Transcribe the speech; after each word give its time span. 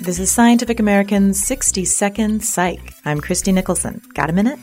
This 0.00 0.20
is 0.20 0.30
Scientific 0.30 0.78
American's 0.78 1.44
60 1.44 1.84
Second 1.84 2.44
Psych. 2.44 2.94
I'm 3.04 3.20
Christie 3.20 3.50
Nicholson. 3.50 4.00
Got 4.14 4.30
a 4.30 4.32
minute? 4.32 4.58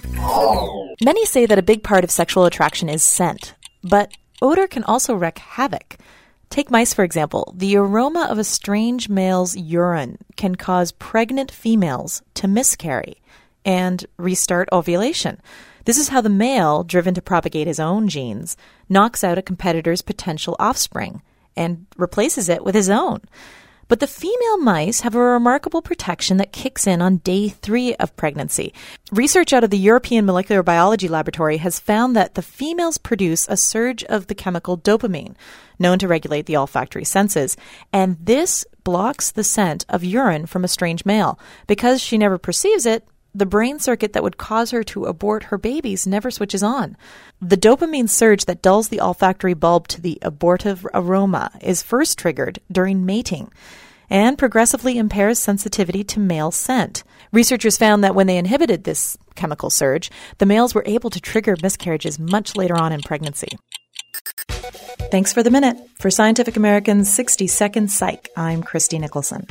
Many 1.04 1.26
say 1.26 1.46
that 1.46 1.60
a 1.60 1.64
big 1.64 1.84
part 1.84 2.06
of 2.06 2.10
sexual 2.10 2.46
attraction 2.46 2.88
is 2.88 3.04
scent, 3.04 3.54
but 3.84 4.12
odor 4.42 4.66
can 4.66 4.86
also 4.86 5.14
wreak 5.14 5.38
havoc. 5.40 5.98
Take 6.50 6.72
mice, 6.72 6.94
for 6.94 7.04
example. 7.04 7.54
The 7.56 7.76
aroma 7.76 8.28
of 8.30 8.40
a 8.40 8.46
strange 8.46 9.10
male's 9.10 9.58
urine 9.58 10.20
can 10.38 10.56
cause 10.56 10.94
pregnant 10.94 11.52
females 11.52 12.22
to 12.36 12.48
miscarry 12.48 13.22
and 13.66 14.06
restart 14.18 14.70
ovulation. 14.72 15.42
This 15.84 15.98
is 15.98 16.08
how 16.08 16.22
the 16.22 16.30
male, 16.30 16.84
driven 16.86 17.14
to 17.14 17.22
propagate 17.22 17.68
his 17.68 17.80
own 17.80 18.08
genes, 18.08 18.56
knocks 18.88 19.24
out 19.24 19.38
a 19.38 19.44
competitor's 19.44 20.02
potential 20.02 20.56
offspring 20.60 21.22
and 21.58 21.86
replaces 21.98 22.48
it 22.48 22.64
with 22.64 22.74
his 22.74 22.90
own. 22.90 23.22
But 23.88 24.00
the 24.00 24.08
female 24.08 24.58
mice 24.58 25.02
have 25.02 25.14
a 25.14 25.20
remarkable 25.20 25.82
protection 25.82 26.38
that 26.38 26.52
kicks 26.52 26.88
in 26.88 27.02
on 27.02 27.18
day 27.18 27.50
three 27.50 27.94
of 27.96 28.16
pregnancy. 28.16 28.74
Research 29.12 29.54
out 29.54 29.64
of 29.64 29.70
the 29.70 29.78
European 29.78 30.26
Molecular 30.26 30.64
Biology 30.64 31.08
Laboratory 31.08 31.58
has 31.58 31.80
found 31.80 32.16
that 32.16 32.34
the 32.34 32.42
females 32.42 32.98
produce 32.98 33.48
a 33.48 33.58
surge 33.58 34.04
of 34.06 34.28
the 34.28 34.36
chemical 34.36 34.78
dopamine, 34.78 35.36
known 35.78 36.00
to 36.00 36.08
regulate 36.08 36.48
the 36.48 36.58
olfactory 36.58 37.06
senses, 37.06 37.56
and 37.94 38.18
this 38.20 38.66
blocks 38.84 39.32
the 39.32 39.44
scent 39.44 39.86
of 39.88 40.04
urine 40.04 40.46
from 40.46 40.64
a 40.64 40.70
strange 40.70 41.06
male. 41.06 41.40
Because 41.68 42.02
she 42.02 42.18
never 42.18 42.38
perceives 42.38 42.86
it, 42.86 43.08
the 43.36 43.46
brain 43.46 43.80
circuit 43.80 44.14
that 44.14 44.24
would 44.24 44.38
cause 44.38 44.72
her 44.72 44.82
to 44.82 45.06
abort 45.06 45.44
her 45.44 45.58
babies 45.58 46.08
never 46.08 46.32
switches 46.32 46.64
on. 46.64 46.96
The 47.42 47.58
dopamine 47.58 48.08
surge 48.08 48.46
that 48.46 48.62
dulls 48.62 48.88
the 48.88 49.02
olfactory 49.02 49.54
bulb 49.54 49.90
to 49.90 50.02
the 50.02 50.18
abortive 50.22 50.88
aroma 50.94 51.52
is 51.62 51.84
first 51.84 52.18
triggered 52.18 52.60
during 52.72 53.06
mating 53.06 53.52
and 54.10 54.38
progressively 54.38 54.98
impairs 54.98 55.38
sensitivity 55.38 56.04
to 56.06 56.20
male 56.20 56.52
scent. 56.52 57.04
Researchers 57.34 57.78
found 57.78 58.04
that 58.04 58.16
when 58.16 58.28
they 58.28 58.38
inhibited 58.38 58.84
this 58.84 59.18
chemical 59.36 59.70
surge, 59.70 60.10
the 60.38 60.46
males 60.46 60.74
were 60.74 60.84
able 60.86 61.10
to 61.10 61.20
trigger 61.20 61.58
miscarriages 61.62 62.18
much 62.18 62.56
later 62.56 62.78
on 62.78 62.94
in 62.94 63.02
pregnancy. 63.02 63.50
Thanks 65.12 65.34
for 65.34 65.44
the 65.44 65.52
minute. 65.52 65.78
For 66.00 66.10
Scientific 66.10 66.56
American's 66.56 67.12
60 67.14 67.48
Second 67.48 67.92
Psych, 67.92 68.30
I'm 68.38 68.64
Christie 68.64 69.00
Nicholson. 69.00 69.48